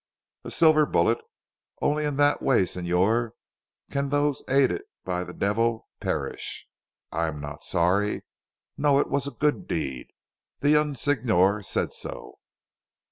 A 0.43 0.49
silver 0.49 0.87
bullet. 0.87 1.19
Only 1.79 2.05
in 2.05 2.15
that 2.15 2.41
way 2.41 2.65
Signor 2.65 3.35
can 3.91 4.09
those 4.09 4.41
aided 4.49 4.81
by 5.05 5.23
the 5.23 5.31
devil 5.31 5.89
perish. 5.99 6.65
I 7.11 7.27
am 7.27 7.39
not 7.39 7.63
sorry. 7.63 8.23
No. 8.77 8.97
It 8.97 9.11
was 9.11 9.27
a 9.27 9.31
good 9.31 9.67
deed. 9.67 10.07
The 10.61 10.71
young 10.71 10.95
Signor 10.95 11.61
said 11.61 11.93
so." 11.93 12.39